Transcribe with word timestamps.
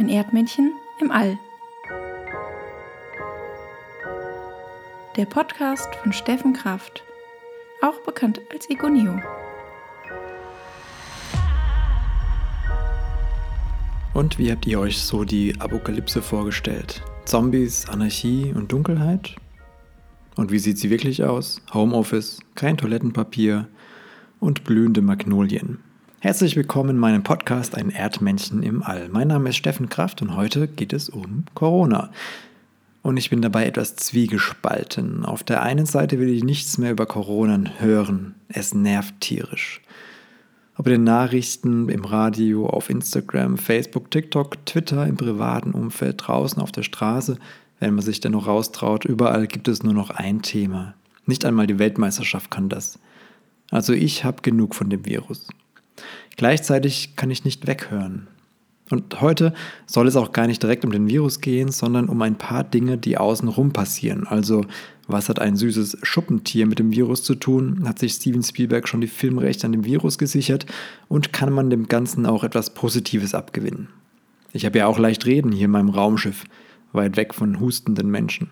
Ein 0.00 0.08
Erdmännchen 0.08 0.74
im 1.00 1.10
All. 1.10 1.36
Der 5.16 5.24
Podcast 5.24 5.92
von 5.96 6.12
Steffen 6.12 6.52
Kraft, 6.52 7.02
auch 7.82 7.98
bekannt 8.06 8.40
als 8.52 8.70
Egoneo. 8.70 9.20
Und 14.14 14.38
wie 14.38 14.52
habt 14.52 14.68
ihr 14.68 14.78
euch 14.78 15.00
so 15.00 15.24
die 15.24 15.60
Apokalypse 15.60 16.22
vorgestellt? 16.22 17.02
Zombies, 17.24 17.88
Anarchie 17.88 18.52
und 18.54 18.70
Dunkelheit? 18.70 19.34
Und 20.36 20.52
wie 20.52 20.60
sieht 20.60 20.78
sie 20.78 20.90
wirklich 20.90 21.24
aus? 21.24 21.60
Homeoffice, 21.74 22.38
kein 22.54 22.76
Toilettenpapier 22.76 23.66
und 24.38 24.62
blühende 24.62 25.02
Magnolien. 25.02 25.80
Herzlich 26.20 26.56
willkommen 26.56 26.90
in 26.90 26.98
meinem 26.98 27.22
Podcast 27.22 27.76
Ein 27.76 27.90
Erdmännchen 27.90 28.64
im 28.64 28.82
All. 28.82 29.08
Mein 29.08 29.28
Name 29.28 29.50
ist 29.50 29.56
Steffen 29.56 29.88
Kraft 29.88 30.20
und 30.20 30.34
heute 30.34 30.66
geht 30.66 30.92
es 30.92 31.08
um 31.08 31.44
Corona. 31.54 32.10
Und 33.02 33.16
ich 33.18 33.30
bin 33.30 33.40
dabei 33.40 33.66
etwas 33.66 33.94
zwiegespalten. 33.94 35.24
Auf 35.24 35.44
der 35.44 35.62
einen 35.62 35.86
Seite 35.86 36.18
will 36.18 36.28
ich 36.30 36.42
nichts 36.42 36.76
mehr 36.76 36.90
über 36.90 37.06
Corona 37.06 37.70
hören. 37.78 38.34
Es 38.48 38.74
nervt 38.74 39.20
tierisch. 39.20 39.80
Ob 40.76 40.88
in 40.88 40.94
den 40.94 41.04
Nachrichten, 41.04 41.88
im 41.88 42.04
Radio, 42.04 42.66
auf 42.66 42.90
Instagram, 42.90 43.56
Facebook, 43.56 44.10
TikTok, 44.10 44.66
Twitter, 44.66 45.06
im 45.06 45.16
privaten 45.16 45.70
Umfeld, 45.70 46.26
draußen 46.26 46.60
auf 46.60 46.72
der 46.72 46.82
Straße, 46.82 47.38
wenn 47.78 47.94
man 47.94 48.02
sich 48.02 48.18
denn 48.18 48.32
noch 48.32 48.48
raustraut, 48.48 49.04
überall 49.04 49.46
gibt 49.46 49.68
es 49.68 49.84
nur 49.84 49.94
noch 49.94 50.10
ein 50.10 50.42
Thema. 50.42 50.94
Nicht 51.26 51.44
einmal 51.44 51.68
die 51.68 51.78
Weltmeisterschaft 51.78 52.50
kann 52.50 52.68
das. 52.68 52.98
Also 53.70 53.92
ich 53.92 54.24
habe 54.24 54.42
genug 54.42 54.74
von 54.74 54.90
dem 54.90 55.06
Virus. 55.06 55.46
Gleichzeitig 56.36 57.16
kann 57.16 57.30
ich 57.30 57.44
nicht 57.44 57.66
weghören. 57.66 58.28
Und 58.90 59.20
heute 59.20 59.52
soll 59.86 60.08
es 60.08 60.16
auch 60.16 60.32
gar 60.32 60.46
nicht 60.46 60.62
direkt 60.62 60.84
um 60.84 60.92
den 60.92 61.08
Virus 61.08 61.40
gehen, 61.40 61.70
sondern 61.70 62.08
um 62.08 62.22
ein 62.22 62.38
paar 62.38 62.64
Dinge, 62.64 62.96
die 62.96 63.18
außenrum 63.18 63.72
passieren. 63.72 64.26
Also, 64.26 64.64
was 65.06 65.28
hat 65.28 65.40
ein 65.40 65.56
süßes 65.56 65.98
Schuppentier 66.02 66.66
mit 66.66 66.78
dem 66.78 66.90
Virus 66.90 67.22
zu 67.22 67.34
tun? 67.34 67.86
Hat 67.86 67.98
sich 67.98 68.12
Steven 68.12 68.42
Spielberg 68.42 68.88
schon 68.88 69.00
die 69.00 69.06
Filmrechte 69.06 69.66
an 69.66 69.72
dem 69.72 69.84
Virus 69.84 70.18
gesichert? 70.18 70.66
Und 71.08 71.32
kann 71.32 71.52
man 71.52 71.70
dem 71.70 71.88
Ganzen 71.88 72.26
auch 72.26 72.44
etwas 72.44 72.74
Positives 72.74 73.34
abgewinnen? 73.34 73.88
Ich 74.52 74.64
habe 74.64 74.78
ja 74.78 74.86
auch 74.86 74.98
leicht 74.98 75.26
reden 75.26 75.52
hier 75.52 75.66
in 75.66 75.70
meinem 75.70 75.90
Raumschiff, 75.90 76.44
weit 76.92 77.16
weg 77.16 77.34
von 77.34 77.60
hustenden 77.60 78.10
Menschen. 78.10 78.50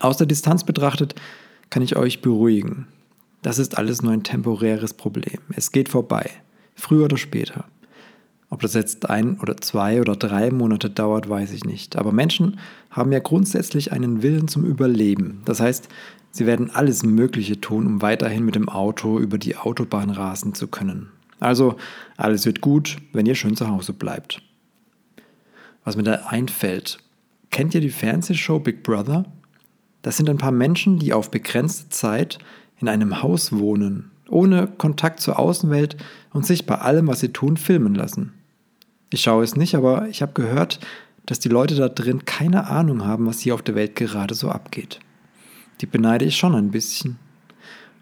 Aus 0.00 0.16
der 0.16 0.26
Distanz 0.26 0.64
betrachtet 0.64 1.14
kann 1.70 1.82
ich 1.82 1.96
euch 1.96 2.20
beruhigen. 2.20 2.86
Das 3.42 3.58
ist 3.58 3.76
alles 3.76 4.02
nur 4.02 4.12
ein 4.12 4.22
temporäres 4.22 4.94
Problem. 4.94 5.40
Es 5.54 5.72
geht 5.72 5.88
vorbei 5.88 6.30
früher 6.74 7.04
oder 7.04 7.18
später. 7.18 7.64
Ob 8.50 8.60
das 8.60 8.74
jetzt 8.74 9.08
ein 9.08 9.40
oder 9.40 9.56
zwei 9.56 10.00
oder 10.00 10.14
drei 10.14 10.50
Monate 10.50 10.90
dauert, 10.90 11.28
weiß 11.28 11.52
ich 11.52 11.64
nicht. 11.64 11.96
Aber 11.96 12.12
Menschen 12.12 12.60
haben 12.90 13.10
ja 13.12 13.18
grundsätzlich 13.18 13.92
einen 13.92 14.22
Willen 14.22 14.46
zum 14.46 14.64
Überleben. 14.64 15.40
Das 15.46 15.60
heißt, 15.60 15.88
sie 16.30 16.44
werden 16.44 16.70
alles 16.70 17.02
Mögliche 17.02 17.60
tun, 17.60 17.86
um 17.86 18.02
weiterhin 18.02 18.44
mit 18.44 18.54
dem 18.54 18.68
Auto 18.68 19.18
über 19.18 19.38
die 19.38 19.56
Autobahn 19.56 20.10
rasen 20.10 20.54
zu 20.54 20.68
können. 20.68 21.08
Also, 21.40 21.76
alles 22.16 22.44
wird 22.44 22.60
gut, 22.60 22.98
wenn 23.12 23.26
ihr 23.26 23.34
schön 23.34 23.56
zu 23.56 23.68
Hause 23.68 23.94
bleibt. 23.94 24.42
Was 25.84 25.96
mir 25.96 26.04
da 26.04 26.26
einfällt, 26.28 26.98
kennt 27.50 27.74
ihr 27.74 27.80
die 27.80 27.90
Fernsehshow 27.90 28.60
Big 28.60 28.82
Brother? 28.82 29.24
Das 30.02 30.16
sind 30.16 30.28
ein 30.28 30.38
paar 30.38 30.52
Menschen, 30.52 30.98
die 30.98 31.12
auf 31.14 31.30
begrenzte 31.30 31.88
Zeit 31.88 32.38
in 32.80 32.88
einem 32.88 33.22
Haus 33.22 33.52
wohnen 33.52 34.12
ohne 34.32 34.66
Kontakt 34.66 35.20
zur 35.20 35.38
Außenwelt 35.38 35.96
und 36.32 36.46
sich 36.46 36.66
bei 36.66 36.76
allem, 36.76 37.06
was 37.06 37.20
sie 37.20 37.32
tun, 37.32 37.56
filmen 37.56 37.94
lassen. 37.94 38.32
Ich 39.10 39.20
schaue 39.20 39.44
es 39.44 39.56
nicht, 39.56 39.74
aber 39.74 40.08
ich 40.08 40.22
habe 40.22 40.32
gehört, 40.32 40.80
dass 41.26 41.38
die 41.38 41.50
Leute 41.50 41.74
da 41.76 41.88
drin 41.88 42.24
keine 42.24 42.66
Ahnung 42.66 43.04
haben, 43.04 43.26
was 43.26 43.40
hier 43.40 43.54
auf 43.54 43.62
der 43.62 43.74
Welt 43.74 43.94
gerade 43.94 44.34
so 44.34 44.48
abgeht. 44.48 45.00
Die 45.80 45.86
beneide 45.86 46.24
ich 46.24 46.36
schon 46.36 46.54
ein 46.54 46.70
bisschen. 46.70 47.18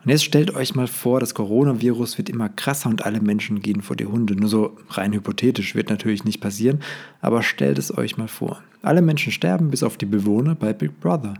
Und 0.02 0.10
jetzt 0.10 0.24
stellt 0.24 0.54
euch 0.54 0.74
mal 0.74 0.86
vor, 0.86 1.20
das 1.20 1.34
Coronavirus 1.34 2.16
wird 2.16 2.30
immer 2.30 2.48
krasser 2.48 2.88
und 2.88 3.04
alle 3.04 3.20
Menschen 3.20 3.60
gehen 3.60 3.82
vor 3.82 3.96
die 3.96 4.06
Hunde. 4.06 4.34
Nur 4.34 4.48
so 4.48 4.78
rein 4.88 5.12
hypothetisch 5.12 5.74
wird 5.74 5.90
natürlich 5.90 6.24
nicht 6.24 6.40
passieren, 6.40 6.80
aber 7.20 7.42
stellt 7.42 7.78
es 7.78 7.96
euch 7.96 8.16
mal 8.16 8.28
vor. 8.28 8.62
Alle 8.80 9.02
Menschen 9.02 9.32
sterben, 9.32 9.70
bis 9.70 9.82
auf 9.82 9.98
die 9.98 10.06
Bewohner 10.06 10.54
bei 10.54 10.72
Big 10.72 11.00
Brother. 11.00 11.34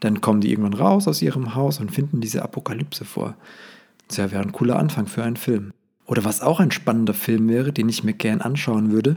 Dann 0.00 0.20
kommen 0.20 0.40
die 0.40 0.50
irgendwann 0.50 0.74
raus 0.74 1.08
aus 1.08 1.22
ihrem 1.22 1.54
Haus 1.54 1.80
und 1.80 1.92
finden 1.92 2.20
diese 2.20 2.42
Apokalypse 2.42 3.04
vor. 3.04 3.36
Tja, 4.08 4.30
wäre 4.30 4.42
ein 4.42 4.52
cooler 4.52 4.78
Anfang 4.78 5.06
für 5.06 5.24
einen 5.24 5.36
Film. 5.36 5.72
Oder 6.06 6.24
was 6.24 6.40
auch 6.40 6.60
ein 6.60 6.70
spannender 6.70 7.14
Film 7.14 7.48
wäre, 7.48 7.72
den 7.72 7.88
ich 7.88 8.04
mir 8.04 8.12
gern 8.12 8.40
anschauen 8.40 8.92
würde, 8.92 9.16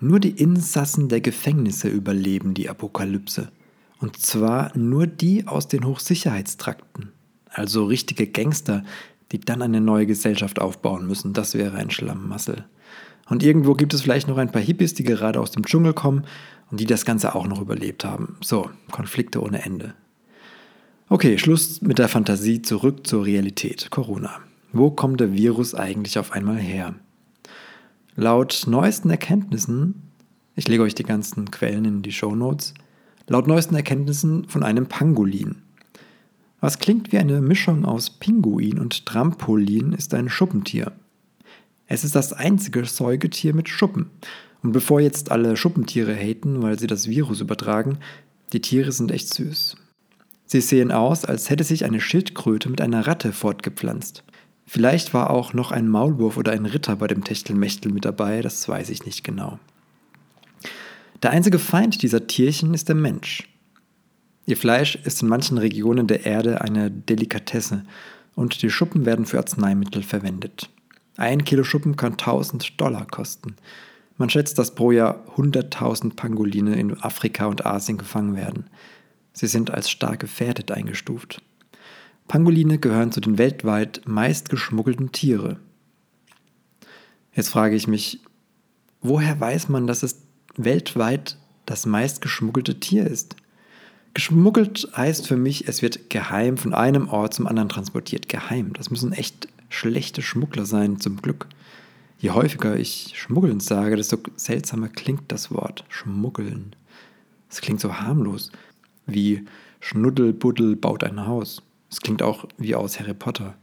nur 0.00 0.18
die 0.18 0.30
Insassen 0.30 1.08
der 1.08 1.20
Gefängnisse 1.20 1.88
überleben 1.88 2.54
die 2.54 2.68
Apokalypse. 2.68 3.52
Und 4.00 4.16
zwar 4.16 4.76
nur 4.76 5.06
die 5.06 5.46
aus 5.46 5.68
den 5.68 5.86
Hochsicherheitstrakten. 5.86 7.12
Also 7.48 7.84
richtige 7.84 8.26
Gangster, 8.26 8.82
die 9.30 9.38
dann 9.38 9.62
eine 9.62 9.80
neue 9.80 10.06
Gesellschaft 10.06 10.60
aufbauen 10.60 11.06
müssen. 11.06 11.34
Das 11.34 11.54
wäre 11.54 11.76
ein 11.76 11.90
Schlammmassel. 11.90 12.64
Und 13.28 13.42
irgendwo 13.42 13.74
gibt 13.74 13.94
es 13.94 14.02
vielleicht 14.02 14.26
noch 14.28 14.38
ein 14.38 14.50
paar 14.50 14.60
Hippies, 14.60 14.94
die 14.94 15.04
gerade 15.04 15.40
aus 15.40 15.52
dem 15.52 15.64
Dschungel 15.64 15.92
kommen 15.92 16.24
und 16.70 16.80
die 16.80 16.86
das 16.86 17.04
Ganze 17.04 17.34
auch 17.34 17.46
noch 17.46 17.60
überlebt 17.60 18.04
haben. 18.04 18.36
So, 18.42 18.70
Konflikte 18.90 19.40
ohne 19.40 19.62
Ende. 19.62 19.94
Okay, 21.12 21.36
Schluss 21.36 21.82
mit 21.82 21.98
der 21.98 22.08
Fantasie, 22.08 22.62
zurück 22.62 23.06
zur 23.06 23.26
Realität. 23.26 23.90
Corona. 23.90 24.40
Wo 24.72 24.90
kommt 24.90 25.20
der 25.20 25.34
Virus 25.34 25.74
eigentlich 25.74 26.18
auf 26.18 26.32
einmal 26.32 26.56
her? 26.56 26.94
Laut 28.16 28.64
neuesten 28.66 29.10
Erkenntnissen, 29.10 30.10
ich 30.56 30.68
lege 30.68 30.82
euch 30.82 30.94
die 30.94 31.02
ganzen 31.02 31.50
Quellen 31.50 31.84
in 31.84 32.00
die 32.00 32.12
Show 32.12 32.34
Notes, 32.34 32.72
laut 33.28 33.46
neuesten 33.46 33.74
Erkenntnissen 33.74 34.48
von 34.48 34.62
einem 34.62 34.86
Pangolin. 34.86 35.56
Was 36.60 36.78
klingt 36.78 37.12
wie 37.12 37.18
eine 37.18 37.42
Mischung 37.42 37.84
aus 37.84 38.08
Pinguin 38.08 38.78
und 38.78 39.04
Trampolin, 39.04 39.92
ist 39.92 40.14
ein 40.14 40.30
Schuppentier. 40.30 40.92
Es 41.88 42.04
ist 42.04 42.16
das 42.16 42.32
einzige 42.32 42.86
Säugetier 42.86 43.54
mit 43.54 43.68
Schuppen. 43.68 44.08
Und 44.62 44.72
bevor 44.72 44.98
jetzt 45.02 45.30
alle 45.30 45.58
Schuppentiere 45.58 46.14
haten, 46.14 46.62
weil 46.62 46.78
sie 46.78 46.86
das 46.86 47.06
Virus 47.06 47.42
übertragen, 47.42 47.98
die 48.54 48.62
Tiere 48.62 48.92
sind 48.92 49.10
echt 49.10 49.28
süß. 49.34 49.76
Sie 50.52 50.60
sehen 50.60 50.92
aus, 50.92 51.24
als 51.24 51.48
hätte 51.48 51.64
sich 51.64 51.86
eine 51.86 51.98
Schildkröte 51.98 52.68
mit 52.68 52.82
einer 52.82 53.06
Ratte 53.06 53.32
fortgepflanzt. 53.32 54.22
Vielleicht 54.66 55.14
war 55.14 55.30
auch 55.30 55.54
noch 55.54 55.72
ein 55.72 55.88
Maulwurf 55.88 56.36
oder 56.36 56.52
ein 56.52 56.66
Ritter 56.66 56.94
bei 56.96 57.06
dem 57.06 57.24
Techtelmechtel 57.24 57.90
mit 57.90 58.04
dabei, 58.04 58.42
das 58.42 58.68
weiß 58.68 58.90
ich 58.90 59.06
nicht 59.06 59.24
genau. 59.24 59.58
Der 61.22 61.30
einzige 61.30 61.58
Feind 61.58 62.02
dieser 62.02 62.26
Tierchen 62.26 62.74
ist 62.74 62.90
der 62.90 62.96
Mensch. 62.96 63.48
Ihr 64.44 64.58
Fleisch 64.58 64.96
ist 64.96 65.22
in 65.22 65.28
manchen 65.28 65.56
Regionen 65.56 66.06
der 66.06 66.26
Erde 66.26 66.60
eine 66.60 66.90
Delikatesse 66.90 67.84
und 68.34 68.60
die 68.60 68.68
Schuppen 68.68 69.06
werden 69.06 69.24
für 69.24 69.38
Arzneimittel 69.38 70.02
verwendet. 70.02 70.68
Ein 71.16 71.44
Kilo 71.44 71.64
Schuppen 71.64 71.96
kann 71.96 72.12
1000 72.12 72.78
Dollar 72.78 73.06
kosten. 73.06 73.56
Man 74.18 74.28
schätzt, 74.28 74.58
dass 74.58 74.74
pro 74.74 74.90
Jahr 74.90 75.24
100.000 75.34 76.14
Pangoline 76.14 76.76
in 76.76 77.02
Afrika 77.02 77.46
und 77.46 77.64
Asien 77.64 77.96
gefangen 77.96 78.36
werden. 78.36 78.66
Sie 79.32 79.46
sind 79.46 79.70
als 79.70 79.90
stark 79.90 80.20
gefährdet 80.20 80.70
eingestuft. 80.70 81.42
Pangoline 82.28 82.78
gehören 82.78 83.12
zu 83.12 83.20
den 83.20 83.38
weltweit 83.38 84.02
meist 84.06 84.48
geschmuggelten 84.48 85.12
Tiere. 85.12 85.58
Jetzt 87.34 87.48
frage 87.48 87.76
ich 87.76 87.86
mich, 87.86 88.20
woher 89.00 89.38
weiß 89.40 89.68
man, 89.68 89.86
dass 89.86 90.02
es 90.02 90.22
weltweit 90.56 91.36
das 91.66 91.86
meist 91.86 92.20
geschmuggelte 92.20 92.78
Tier 92.78 93.06
ist? 93.06 93.36
Geschmuggelt 94.14 94.88
heißt 94.94 95.26
für 95.26 95.36
mich, 95.36 95.68
es 95.68 95.80
wird 95.80 96.10
geheim 96.10 96.58
von 96.58 96.74
einem 96.74 97.08
Ort 97.08 97.32
zum 97.32 97.46
anderen 97.46 97.70
transportiert. 97.70 98.28
Geheim. 98.28 98.74
Das 98.74 98.90
müssen 98.90 99.12
echt 99.12 99.48
schlechte 99.70 100.20
Schmuggler 100.20 100.66
sein, 100.66 101.00
zum 101.00 101.22
Glück. 101.22 101.46
Je 102.18 102.30
häufiger 102.30 102.76
ich 102.76 103.14
schmuggeln 103.16 103.60
sage, 103.60 103.96
desto 103.96 104.18
seltsamer 104.36 104.88
klingt 104.88 105.32
das 105.32 105.50
Wort. 105.50 105.84
Schmuggeln. 105.88 106.76
Es 107.48 107.62
klingt 107.62 107.80
so 107.80 108.00
harmlos 108.00 108.52
wie 109.06 109.44
Schnuddelbuddel 109.80 110.76
baut 110.76 111.04
ein 111.04 111.26
Haus. 111.26 111.62
Es 111.90 112.00
klingt 112.00 112.22
auch 112.22 112.46
wie 112.58 112.74
aus 112.74 112.98
Harry 113.00 113.14
Potter. 113.14 113.54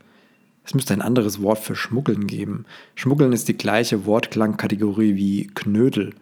Es 0.64 0.74
müsste 0.74 0.94
ein 0.94 1.02
anderes 1.02 1.42
Wort 1.42 1.60
für 1.60 1.76
Schmuggeln 1.76 2.28
geben. 2.28 2.66
Schmuggeln 2.96 3.34
ist 3.34 3.48
die 3.48 3.58
gleiche 3.58 4.06
Wortklangkategorie 4.06 5.16
wie 5.16 5.48
Knödel. 5.48 6.14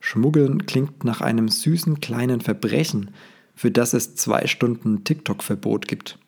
Schmuggeln 0.00 0.66
klingt 0.66 1.04
nach 1.04 1.20
einem 1.20 1.48
süßen 1.48 2.00
kleinen 2.00 2.40
Verbrechen, 2.40 3.12
für 3.54 3.70
das 3.70 3.94
es 3.94 4.14
zwei 4.14 4.46
Stunden 4.46 5.04
TikTok-Verbot 5.04 5.88
gibt. 5.88 6.18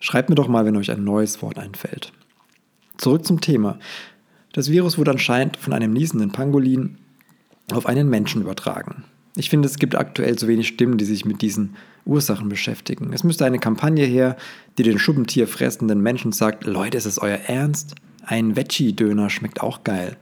Schreibt 0.00 0.30
mir 0.30 0.34
doch 0.34 0.48
mal, 0.48 0.64
wenn 0.64 0.76
euch 0.76 0.90
ein 0.90 1.04
neues 1.04 1.42
Wort 1.42 1.58
einfällt. 1.58 2.12
Zurück 2.98 3.24
zum 3.24 3.40
Thema. 3.40 3.78
Das 4.52 4.68
Virus 4.70 4.98
wurde 4.98 5.12
anscheinend 5.12 5.56
von 5.56 5.72
einem 5.72 5.92
niesenden 5.92 6.32
Pangolin 6.32 6.98
auf 7.72 7.86
einen 7.86 8.08
Menschen 8.10 8.42
übertragen. 8.42 9.04
Ich 9.34 9.48
finde, 9.48 9.66
es 9.66 9.78
gibt 9.78 9.94
aktuell 9.96 10.36
zu 10.36 10.46
wenig 10.46 10.68
Stimmen, 10.68 10.98
die 10.98 11.04
sich 11.04 11.24
mit 11.24 11.40
diesen 11.40 11.76
Ursachen 12.04 12.48
beschäftigen. 12.48 13.12
Es 13.12 13.24
müsste 13.24 13.46
eine 13.46 13.58
Kampagne 13.58 14.04
her, 14.04 14.36
die 14.76 14.82
den 14.82 14.98
Schuppentier 14.98 15.48
fressenden 15.48 16.02
Menschen 16.02 16.32
sagt, 16.32 16.64
Leute, 16.64 16.98
ist 16.98 17.06
es 17.06 17.18
euer 17.18 17.38
Ernst? 17.46 17.94
Ein 18.24 18.56
Veggie-Döner 18.56 19.30
schmeckt 19.30 19.62
auch 19.62 19.84
geil. 19.84 20.16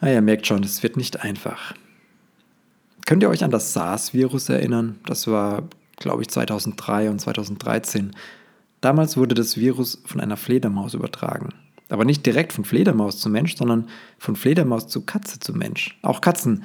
Na, 0.00 0.12
ihr 0.12 0.22
merkt 0.22 0.46
schon, 0.46 0.62
es 0.62 0.82
wird 0.82 0.96
nicht 0.96 1.22
einfach. 1.22 1.74
Könnt 3.06 3.22
ihr 3.22 3.28
euch 3.28 3.44
an 3.44 3.50
das 3.50 3.74
SARS-Virus 3.74 4.48
erinnern? 4.48 4.98
Das 5.06 5.26
war, 5.26 5.68
glaube 5.96 6.22
ich, 6.22 6.28
2003 6.28 7.10
und 7.10 7.20
2013. 7.20 8.12
Damals 8.80 9.16
wurde 9.16 9.34
das 9.34 9.58
Virus 9.58 10.02
von 10.06 10.20
einer 10.20 10.36
Fledermaus 10.38 10.94
übertragen. 10.94 11.50
Aber 11.90 12.04
nicht 12.04 12.24
direkt 12.24 12.54
von 12.54 12.64
Fledermaus 12.64 13.18
zu 13.18 13.28
Mensch, 13.28 13.56
sondern 13.56 13.88
von 14.18 14.36
Fledermaus 14.36 14.88
zu 14.88 15.02
Katze 15.02 15.38
zu 15.38 15.52
Mensch. 15.52 15.98
Auch 16.02 16.22
Katzen 16.22 16.64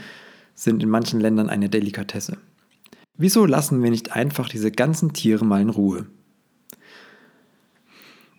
sind 0.60 0.84
in 0.84 0.90
manchen 0.90 1.22
Ländern 1.22 1.50
eine 1.50 1.70
Delikatesse. 1.70 2.38
Wieso 3.18 3.46
lassen 3.46 3.82
wir 3.82 3.90
nicht 3.90 4.14
einfach 4.14 4.50
diese 4.50 4.72
ganzen 4.72 5.14
Tiere 5.14 5.46
mal 5.46 5.62
in 5.62 5.70
Ruhe? 5.70 6.06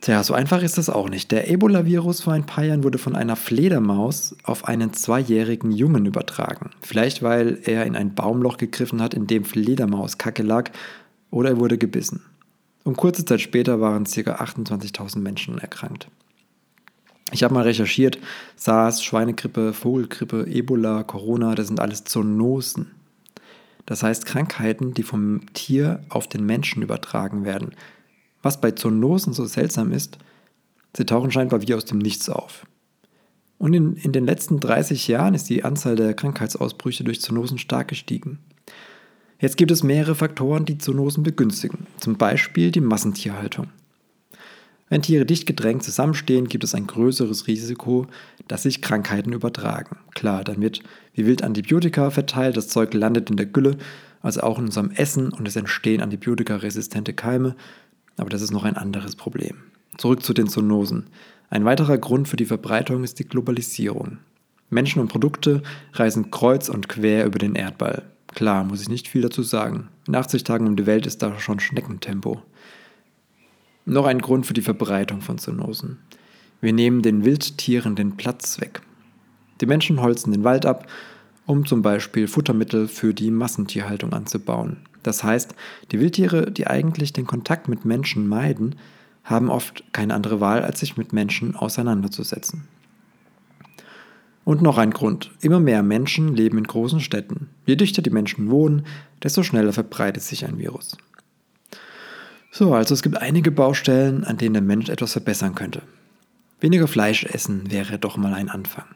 Tja, 0.02 0.22
so 0.22 0.32
einfach 0.32 0.62
ist 0.62 0.78
das 0.78 0.88
auch 0.88 1.08
nicht. 1.08 1.30
Der 1.30 1.50
Ebola-Virus 1.50 2.22
vor 2.22 2.32
ein 2.32 2.46
paar 2.46 2.64
Jahren 2.64 2.84
wurde 2.84 2.98
von 2.98 3.16
einer 3.16 3.36
Fledermaus 3.36 4.34
auf 4.44 4.66
einen 4.66 4.92
zweijährigen 4.92 5.72
Jungen 5.72 6.06
übertragen. 6.06 6.70
Vielleicht 6.80 7.22
weil 7.22 7.58
er 7.64 7.84
in 7.84 7.96
ein 7.96 8.14
Baumloch 8.14 8.56
gegriffen 8.56 9.02
hat, 9.02 9.12
in 9.12 9.26
dem 9.26 9.44
Fledermauskacke 9.44 10.42
lag, 10.42 10.70
oder 11.30 11.50
er 11.50 11.58
wurde 11.58 11.78
gebissen. 11.78 12.22
Und 12.84 12.96
kurze 12.96 13.24
Zeit 13.24 13.40
später 13.40 13.80
waren 13.80 14.04
ca. 14.04 14.36
28.000 14.36 15.18
Menschen 15.18 15.58
erkrankt. 15.58 16.08
Ich 17.32 17.44
habe 17.44 17.54
mal 17.54 17.62
recherchiert, 17.62 18.18
SARS, 18.56 19.04
Schweinegrippe, 19.04 19.72
Vogelgrippe, 19.72 20.46
Ebola, 20.46 21.04
Corona, 21.04 21.54
das 21.54 21.68
sind 21.68 21.80
alles 21.80 22.04
Zoonosen. 22.04 22.90
Das 23.86 24.02
heißt 24.02 24.26
Krankheiten, 24.26 24.94
die 24.94 25.02
vom 25.02 25.52
Tier 25.52 26.02
auf 26.08 26.28
den 26.28 26.44
Menschen 26.44 26.82
übertragen 26.82 27.44
werden. 27.44 27.74
Was 28.42 28.60
bei 28.60 28.72
Zoonosen 28.72 29.32
so 29.32 29.44
seltsam 29.44 29.92
ist, 29.92 30.18
sie 30.96 31.06
tauchen 31.06 31.30
scheinbar 31.30 31.62
wie 31.62 31.74
aus 31.74 31.84
dem 31.84 31.98
Nichts 31.98 32.28
auf. 32.28 32.66
Und 33.58 33.74
in, 33.74 33.96
in 33.96 34.12
den 34.12 34.24
letzten 34.24 34.58
30 34.58 35.06
Jahren 35.06 35.34
ist 35.34 35.48
die 35.50 35.64
Anzahl 35.64 35.94
der 35.94 36.14
Krankheitsausbrüche 36.14 37.04
durch 37.04 37.20
Zoonosen 37.20 37.58
stark 37.58 37.88
gestiegen. 37.88 38.38
Jetzt 39.38 39.56
gibt 39.56 39.70
es 39.70 39.82
mehrere 39.82 40.14
Faktoren, 40.14 40.64
die 40.64 40.78
Zoonosen 40.78 41.22
begünstigen, 41.22 41.86
zum 41.98 42.16
Beispiel 42.16 42.70
die 42.70 42.80
Massentierhaltung. 42.80 43.68
Wenn 44.90 45.02
Tiere 45.02 45.24
dicht 45.24 45.46
gedrängt 45.46 45.84
zusammenstehen, 45.84 46.48
gibt 46.48 46.64
es 46.64 46.74
ein 46.74 46.88
größeres 46.88 47.46
Risiko, 47.46 48.08
dass 48.48 48.64
sich 48.64 48.82
Krankheiten 48.82 49.32
übertragen. 49.32 49.98
Klar, 50.14 50.42
dann 50.42 50.60
wird 50.60 50.82
wie 51.14 51.26
wild 51.26 51.44
Antibiotika 51.44 52.10
verteilt, 52.10 52.56
das 52.56 52.66
Zeug 52.66 52.92
landet 52.92 53.30
in 53.30 53.36
der 53.36 53.46
Gülle, 53.46 53.78
also 54.20 54.40
auch 54.40 54.58
in 54.58 54.64
unserem 54.64 54.90
Essen 54.90 55.32
und 55.32 55.46
es 55.46 55.54
entstehen 55.54 56.02
antibiotikaresistente 56.02 57.14
Keime, 57.14 57.54
aber 58.16 58.30
das 58.30 58.42
ist 58.42 58.50
noch 58.50 58.64
ein 58.64 58.76
anderes 58.76 59.14
Problem. 59.14 59.58
Zurück 59.96 60.24
zu 60.24 60.34
den 60.34 60.48
Zoonosen. 60.48 61.06
Ein 61.50 61.64
weiterer 61.64 61.96
Grund 61.96 62.28
für 62.28 62.36
die 62.36 62.44
Verbreitung 62.44 63.04
ist 63.04 63.20
die 63.20 63.28
Globalisierung. 63.28 64.18
Menschen 64.70 65.00
und 65.00 65.08
Produkte 65.08 65.62
reisen 65.92 66.32
kreuz 66.32 66.68
und 66.68 66.88
quer 66.88 67.26
über 67.26 67.38
den 67.38 67.54
Erdball. 67.54 68.02
Klar, 68.34 68.64
muss 68.64 68.82
ich 68.82 68.88
nicht 68.88 69.06
viel 69.06 69.22
dazu 69.22 69.42
sagen. 69.42 69.88
In 70.08 70.16
80 70.16 70.42
Tagen 70.42 70.66
um 70.66 70.76
die 70.76 70.86
Welt 70.86 71.06
ist 71.06 71.22
da 71.22 71.38
schon 71.38 71.60
Schneckentempo. 71.60 72.42
Noch 73.86 74.06
ein 74.06 74.20
Grund 74.20 74.46
für 74.46 74.54
die 74.54 74.62
Verbreitung 74.62 75.20
von 75.20 75.38
Zoonosen. 75.38 75.98
Wir 76.60 76.72
nehmen 76.72 77.02
den 77.02 77.24
Wildtieren 77.24 77.96
den 77.96 78.16
Platz 78.16 78.60
weg. 78.60 78.82
Die 79.60 79.66
Menschen 79.66 80.00
holzen 80.00 80.32
den 80.32 80.44
Wald 80.44 80.66
ab, 80.66 80.86
um 81.46 81.66
zum 81.66 81.82
Beispiel 81.82 82.28
Futtermittel 82.28 82.88
für 82.88 83.14
die 83.14 83.30
Massentierhaltung 83.30 84.12
anzubauen. 84.12 84.78
Das 85.02 85.24
heißt, 85.24 85.54
die 85.90 86.00
Wildtiere, 86.00 86.50
die 86.50 86.66
eigentlich 86.66 87.12
den 87.12 87.26
Kontakt 87.26 87.68
mit 87.68 87.84
Menschen 87.84 88.28
meiden, 88.28 88.76
haben 89.24 89.50
oft 89.50 89.84
keine 89.92 90.14
andere 90.14 90.40
Wahl, 90.40 90.62
als 90.62 90.80
sich 90.80 90.96
mit 90.96 91.12
Menschen 91.12 91.56
auseinanderzusetzen. 91.56 92.68
Und 94.44 94.62
noch 94.62 94.78
ein 94.78 94.90
Grund. 94.90 95.30
Immer 95.40 95.60
mehr 95.60 95.82
Menschen 95.82 96.34
leben 96.34 96.58
in 96.58 96.64
großen 96.64 97.00
Städten. 97.00 97.48
Je 97.66 97.76
dichter 97.76 98.02
die 98.02 98.10
Menschen 98.10 98.50
wohnen, 98.50 98.84
desto 99.22 99.42
schneller 99.42 99.72
verbreitet 99.72 100.22
sich 100.22 100.44
ein 100.44 100.58
Virus. 100.58 100.96
So, 102.50 102.74
also 102.74 102.94
es 102.94 103.02
gibt 103.02 103.16
einige 103.16 103.50
Baustellen, 103.50 104.24
an 104.24 104.36
denen 104.36 104.54
der 104.54 104.62
Mensch 104.62 104.88
etwas 104.88 105.12
verbessern 105.12 105.54
könnte. 105.54 105.82
Weniger 106.60 106.88
Fleisch 106.88 107.24
essen 107.24 107.70
wäre 107.70 107.98
doch 107.98 108.16
mal 108.16 108.34
ein 108.34 108.48
Anfang. 108.48 108.86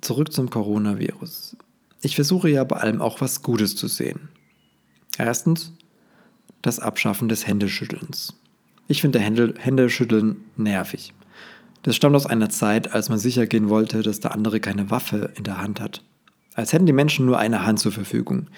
Zurück 0.00 0.32
zum 0.32 0.50
Coronavirus. 0.50 1.56
Ich 2.00 2.16
versuche 2.16 2.50
ja 2.50 2.64
bei 2.64 2.76
allem 2.76 3.00
auch 3.00 3.20
was 3.20 3.42
Gutes 3.42 3.76
zu 3.76 3.86
sehen. 3.86 4.28
Erstens 5.18 5.72
das 6.62 6.80
Abschaffen 6.80 7.28
des 7.28 7.46
Händeschüttelns. 7.46 8.34
Ich 8.88 9.00
finde 9.00 9.20
Händeschütteln 9.20 10.44
nervig. 10.56 11.14
Das 11.82 11.96
stammt 11.96 12.16
aus 12.16 12.26
einer 12.26 12.50
Zeit, 12.50 12.92
als 12.92 13.08
man 13.08 13.18
sicher 13.18 13.46
gehen 13.46 13.68
wollte, 13.68 14.02
dass 14.02 14.20
der 14.20 14.32
andere 14.32 14.60
keine 14.60 14.90
Waffe 14.90 15.32
in 15.36 15.44
der 15.44 15.58
Hand 15.58 15.80
hat. 15.80 16.02
Als 16.54 16.72
hätten 16.72 16.86
die 16.86 16.92
Menschen 16.92 17.26
nur 17.26 17.38
eine 17.38 17.64
Hand 17.64 17.80
zur 17.80 17.92
Verfügung. 17.92 18.48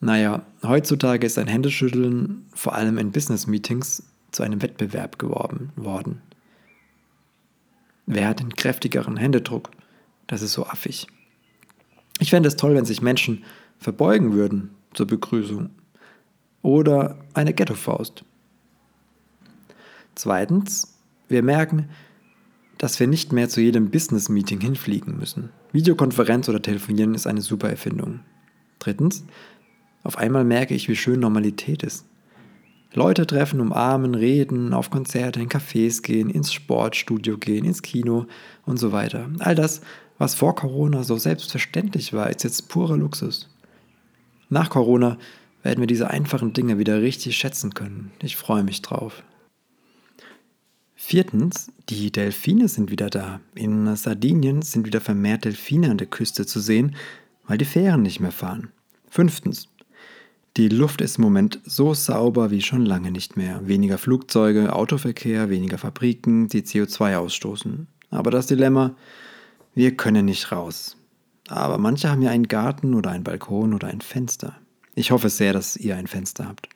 Naja, 0.00 0.44
heutzutage 0.62 1.26
ist 1.26 1.38
ein 1.38 1.48
Händeschütteln 1.48 2.46
vor 2.54 2.74
allem 2.74 2.98
in 2.98 3.12
Business-Meetings 3.12 4.02
zu 4.30 4.42
einem 4.42 4.62
Wettbewerb 4.62 5.18
geworden 5.18 5.72
worden. 5.76 6.20
Wer 8.06 8.28
hat 8.28 8.40
den 8.40 8.54
kräftigeren 8.54 9.16
Händedruck? 9.16 9.70
Das 10.26 10.42
ist 10.42 10.52
so 10.52 10.66
affig. 10.66 11.06
Ich 12.18 12.30
fände 12.30 12.48
es 12.48 12.56
toll, 12.56 12.74
wenn 12.74 12.84
sich 12.84 13.02
Menschen 13.02 13.44
verbeugen 13.78 14.32
würden 14.32 14.70
zur 14.94 15.06
Begrüßung. 15.06 15.70
Oder 16.62 17.18
eine 17.34 17.52
Ghetto-Faust. 17.52 18.24
Zweitens, 20.14 20.96
wir 21.28 21.42
merken, 21.42 21.88
dass 22.78 23.00
wir 23.00 23.06
nicht 23.06 23.32
mehr 23.32 23.48
zu 23.48 23.60
jedem 23.60 23.90
Business-Meeting 23.90 24.60
hinfliegen 24.60 25.18
müssen. 25.18 25.50
Videokonferenz 25.72 26.48
oder 26.48 26.60
Telefonieren 26.60 27.14
ist 27.14 27.26
eine 27.26 27.42
super 27.42 27.70
Erfindung. 27.70 28.20
Drittens, 28.78 29.24
auf 30.06 30.18
einmal 30.18 30.44
merke 30.44 30.74
ich, 30.74 30.88
wie 30.88 30.96
schön 30.96 31.20
Normalität 31.20 31.82
ist. 31.82 32.06
Leute 32.92 33.26
treffen, 33.26 33.60
umarmen, 33.60 34.14
reden, 34.14 34.72
auf 34.72 34.88
Konzerte, 34.90 35.40
in 35.40 35.48
Cafés 35.48 36.00
gehen, 36.02 36.30
ins 36.30 36.52
Sportstudio 36.52 37.36
gehen, 37.36 37.64
ins 37.64 37.82
Kino 37.82 38.26
und 38.64 38.78
so 38.78 38.92
weiter. 38.92 39.28
All 39.40 39.54
das, 39.54 39.82
was 40.16 40.34
vor 40.34 40.54
Corona 40.54 41.02
so 41.02 41.18
selbstverständlich 41.18 42.12
war, 42.12 42.30
ist 42.30 42.44
jetzt 42.44 42.68
purer 42.68 42.96
Luxus. 42.96 43.50
Nach 44.48 44.70
Corona 44.70 45.18
werden 45.62 45.80
wir 45.80 45.88
diese 45.88 46.08
einfachen 46.08 46.52
Dinge 46.52 46.78
wieder 46.78 47.02
richtig 47.02 47.36
schätzen 47.36 47.74
können. 47.74 48.12
Ich 48.22 48.36
freue 48.36 48.62
mich 48.62 48.80
drauf. 48.82 49.24
Viertens, 50.94 51.72
die 51.88 52.10
Delfine 52.10 52.68
sind 52.68 52.90
wieder 52.90 53.10
da. 53.10 53.40
In 53.54 53.94
Sardinien 53.96 54.62
sind 54.62 54.86
wieder 54.86 55.00
vermehrt 55.00 55.44
Delfine 55.44 55.90
an 55.90 55.98
der 55.98 56.06
Küste 56.06 56.46
zu 56.46 56.60
sehen, 56.60 56.96
weil 57.46 57.58
die 57.58 57.64
Fähren 57.64 58.02
nicht 58.02 58.20
mehr 58.20 58.32
fahren. 58.32 58.70
Fünftens, 59.10 59.68
die 60.56 60.68
Luft 60.68 61.02
ist 61.02 61.18
im 61.18 61.24
Moment 61.24 61.60
so 61.64 61.92
sauber 61.92 62.50
wie 62.50 62.62
schon 62.62 62.86
lange 62.86 63.10
nicht 63.10 63.36
mehr. 63.36 63.66
Weniger 63.68 63.98
Flugzeuge, 63.98 64.74
Autoverkehr, 64.74 65.50
weniger 65.50 65.76
Fabriken, 65.76 66.48
die 66.48 66.62
CO2 66.62 67.16
ausstoßen. 67.16 67.86
Aber 68.10 68.30
das 68.30 68.46
Dilemma, 68.46 68.94
wir 69.74 69.96
können 69.96 70.24
nicht 70.24 70.52
raus. 70.52 70.96
Aber 71.48 71.76
manche 71.76 72.10
haben 72.10 72.22
ja 72.22 72.30
einen 72.30 72.48
Garten 72.48 72.94
oder 72.94 73.10
einen 73.10 73.24
Balkon 73.24 73.74
oder 73.74 73.88
ein 73.88 74.00
Fenster. 74.00 74.56
Ich 74.94 75.10
hoffe 75.10 75.28
sehr, 75.28 75.52
dass 75.52 75.76
ihr 75.76 75.96
ein 75.96 76.06
Fenster 76.06 76.48
habt. 76.48 76.68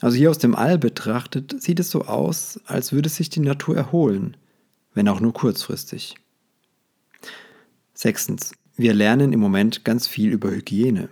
Also 0.00 0.16
hier 0.16 0.30
aus 0.30 0.38
dem 0.38 0.56
All 0.56 0.78
betrachtet 0.78 1.62
sieht 1.62 1.78
es 1.78 1.90
so 1.90 2.02
aus, 2.02 2.60
als 2.66 2.92
würde 2.92 3.08
sich 3.08 3.30
die 3.30 3.40
Natur 3.40 3.76
erholen, 3.76 4.36
wenn 4.92 5.08
auch 5.08 5.20
nur 5.20 5.32
kurzfristig. 5.32 6.16
Sechstens. 7.94 8.52
Wir 8.76 8.94
lernen 8.94 9.32
im 9.32 9.38
Moment 9.38 9.84
ganz 9.84 10.08
viel 10.08 10.32
über 10.32 10.50
Hygiene. 10.50 11.08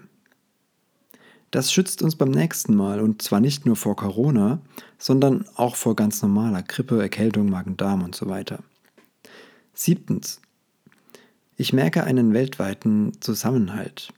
Das 1.50 1.72
schützt 1.72 2.02
uns 2.02 2.14
beim 2.14 2.30
nächsten 2.30 2.74
Mal 2.74 3.00
und 3.00 3.22
zwar 3.22 3.40
nicht 3.40 3.66
nur 3.66 3.74
vor 3.74 3.96
Corona, 3.96 4.60
sondern 4.98 5.44
auch 5.56 5.74
vor 5.74 5.96
ganz 5.96 6.22
normaler 6.22 6.62
Grippe, 6.62 7.00
Erkältung, 7.00 7.50
Magen-Darm 7.50 8.02
und 8.02 8.14
so 8.14 8.28
weiter. 8.28 8.62
Siebtens. 9.74 10.40
Ich 11.56 11.72
merke 11.72 12.04
einen 12.04 12.32
weltweiten 12.32 13.20
Zusammenhalt. 13.20 14.12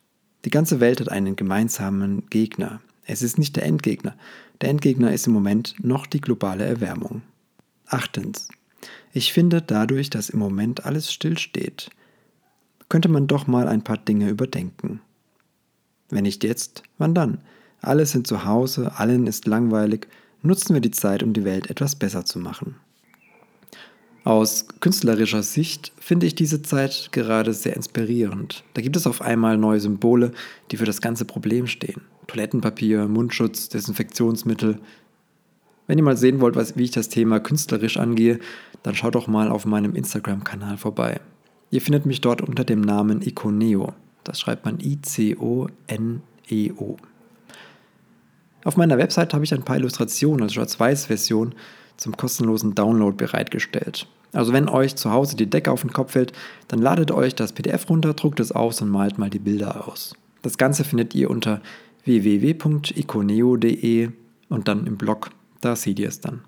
Die 0.44 0.50
ganze 0.50 0.80
Welt 0.80 1.00
hat 1.00 1.08
einen 1.08 1.36
gemeinsamen 1.36 2.28
Gegner. 2.28 2.80
Es 3.04 3.22
ist 3.22 3.38
nicht 3.38 3.56
der 3.56 3.64
Endgegner. 3.64 4.14
Der 4.60 4.68
Endgegner 4.68 5.12
ist 5.12 5.26
im 5.26 5.32
Moment 5.32 5.74
noch 5.82 6.06
die 6.06 6.20
globale 6.20 6.64
Erwärmung. 6.64 7.22
Achtens. 7.86 8.48
Ich 9.12 9.32
finde, 9.32 9.62
dadurch, 9.62 10.10
dass 10.10 10.30
im 10.30 10.38
Moment 10.38 10.84
alles 10.84 11.12
stillsteht, 11.12 11.90
könnte 12.88 13.08
man 13.08 13.26
doch 13.26 13.46
mal 13.46 13.68
ein 13.68 13.82
paar 13.82 13.98
Dinge 13.98 14.28
überdenken. 14.28 15.00
Wenn 16.12 16.25
nicht 16.25 16.45
jetzt, 16.45 16.83
wann 16.99 17.14
dann? 17.14 17.38
Alle 17.81 18.04
sind 18.04 18.26
zu 18.26 18.45
Hause, 18.45 18.92
allen 18.97 19.26
ist 19.26 19.47
langweilig, 19.47 20.07
nutzen 20.42 20.75
wir 20.75 20.83
die 20.83 20.90
Zeit, 20.90 21.23
um 21.23 21.33
die 21.33 21.45
Welt 21.45 21.71
etwas 21.71 21.97
besser 21.97 22.25
zu 22.26 22.38
machen. 22.38 22.76
Aus 24.25 24.66
künstlerischer 24.78 25.42
Sicht 25.42 25.90
finde 25.99 26.26
ich 26.26 26.35
diese 26.35 26.62
Zeit 26.62 27.09
gerade 27.12 27.54
sehr 27.54 27.75
inspirierend. 27.75 28.62
Da 28.75 28.83
gibt 28.83 28.95
es 28.95 29.07
auf 29.07 29.23
einmal 29.23 29.57
neue 29.57 29.81
Symbole, 29.81 30.33
die 30.71 30.76
für 30.76 30.85
das 30.85 31.00
ganze 31.00 31.25
Problem 31.25 31.66
stehen. 31.66 32.02
Toilettenpapier, 32.26 33.09
Mundschutz, 33.09 33.71
Desinfektionsmittel. 33.71 34.78
Wenn 35.87 35.99
ihr 35.99 36.04
mal 36.04 36.19
sehen 36.19 36.40
wollt, 36.40 36.54
was, 36.54 36.76
wie 36.76 36.85
ich 36.85 36.92
das 36.92 37.09
Thema 37.09 37.40
künstlerisch 37.40 37.97
angehe, 37.97 38.38
dann 38.83 38.95
schaut 38.95 39.14
doch 39.14 39.28
mal 39.28 39.50
auf 39.50 39.64
meinem 39.64 39.97
Instagram-Kanal 39.97 40.76
vorbei. 40.76 41.21
Ihr 41.71 41.81
findet 41.81 42.04
mich 42.04 42.21
dort 42.21 42.42
unter 42.42 42.64
dem 42.64 42.83
Namen 42.83 43.23
Iconeo. 43.23 43.95
Das 44.25 44.41
schreibt 44.41 44.64
man 44.64 44.81
I-C-O-N-E-O. 44.81 45.37
Auf 48.64 48.76
meiner 48.76 48.99
Website 48.99 49.35
habe 49.35 49.45
ich 49.45 49.52
ein 49.52 49.64
paar 49.64 49.76
Illustrationen 49.76 50.43
als 50.43 50.55
Schwarz-Weiß-Version 50.55 51.55
zum 51.97 52.17
kostenlosen 52.17 52.75
Download 52.75 53.17
bereitgestellt. 53.17 54.07
Also 54.33 54.52
wenn 54.52 54.69
euch 54.69 54.97
zu 54.97 55.11
Hause 55.11 55.37
die 55.37 55.50
Decke 55.50 55.71
auf 55.71 55.83
den 55.83 55.93
Kopf 55.93 56.12
fällt, 56.12 56.33
dann 56.69 56.81
ladet 56.81 57.11
euch 57.11 57.35
das 57.35 57.52
PDF 57.52 57.91
runter, 57.91 58.14
druckt 58.14 58.41
es 58.41 58.52
aus 58.52 58.81
und 58.81 58.88
malt 58.88 59.19
mal 59.19 59.29
die 59.31 59.38
Bilder 59.38 59.88
aus. 59.88 60.14
Das 60.43 60.59
Ganze 60.59 60.85
findet 60.85 61.14
ihr 61.14 61.31
unter 61.31 61.61
www.iconeo.de 62.05 64.11
und 64.49 64.69
dann 64.69 64.87
im 64.87 64.97
Blog, 64.97 65.31
da 65.61 65.76
seht 65.76 65.99
ihr 65.99 66.09
es 66.09 66.21
dann. 66.21 66.41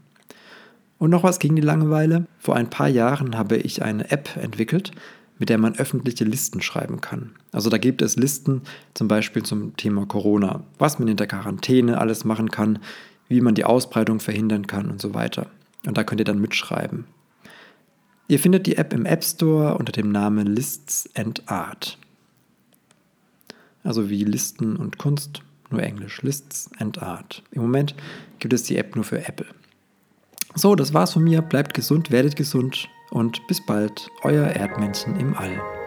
Und 0.98 1.10
noch 1.10 1.22
was 1.22 1.38
gegen 1.38 1.56
die 1.56 1.62
Langeweile. 1.62 2.26
Vor 2.38 2.56
ein 2.56 2.70
paar 2.70 2.88
Jahren 2.88 3.36
habe 3.36 3.56
ich 3.56 3.82
eine 3.82 4.10
App 4.10 4.36
entwickelt, 4.36 4.92
mit 5.38 5.48
der 5.48 5.58
man 5.58 5.76
öffentliche 5.76 6.24
Listen 6.24 6.62
schreiben 6.62 7.00
kann. 7.00 7.30
Also 7.52 7.70
da 7.70 7.78
gibt 7.78 8.02
es 8.02 8.16
Listen 8.16 8.62
zum 8.94 9.08
Beispiel 9.08 9.42
zum 9.42 9.76
Thema 9.76 10.06
Corona, 10.06 10.62
was 10.78 10.98
man 10.98 11.08
in 11.08 11.16
der 11.16 11.26
Quarantäne 11.26 11.98
alles 11.98 12.24
machen 12.24 12.50
kann, 12.50 12.78
wie 13.28 13.40
man 13.40 13.54
die 13.54 13.64
Ausbreitung 13.64 14.20
verhindern 14.20 14.66
kann 14.66 14.90
und 14.90 15.00
so 15.00 15.14
weiter. 15.14 15.46
Und 15.86 15.98
da 15.98 16.04
könnt 16.04 16.20
ihr 16.20 16.24
dann 16.24 16.40
mitschreiben. 16.40 17.04
Ihr 18.28 18.38
findet 18.38 18.66
die 18.66 18.76
App 18.76 18.92
im 18.92 19.04
App 19.04 19.22
Store 19.22 19.76
unter 19.76 19.92
dem 19.92 20.10
Namen 20.10 20.46
Lists 20.46 21.10
and 21.14 21.48
Art. 21.50 21.98
Also 23.82 24.08
wie 24.08 24.24
Listen 24.24 24.76
und 24.76 24.98
Kunst, 24.98 25.42
nur 25.70 25.82
Englisch. 25.82 26.22
Lists 26.22 26.70
and 26.78 27.02
Art. 27.02 27.42
Im 27.50 27.62
Moment 27.62 27.94
gibt 28.38 28.54
es 28.54 28.62
die 28.62 28.78
App 28.78 28.94
nur 28.94 29.04
für 29.04 29.26
Apple. 29.28 29.46
So, 30.54 30.74
das 30.74 30.94
war's 30.94 31.12
von 31.12 31.24
mir. 31.24 31.42
Bleibt 31.42 31.74
gesund, 31.74 32.10
werdet 32.10 32.36
gesund 32.36 32.88
und 33.14 33.46
bis 33.46 33.60
bald, 33.60 34.10
euer 34.22 34.44
Erdmännchen 34.48 35.18
im 35.18 35.34
All. 35.34 35.83